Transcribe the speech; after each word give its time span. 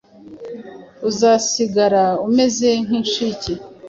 Uzasigara 1.09 2.03
umeze 2.27 2.69
nk’inshike 2.85 3.51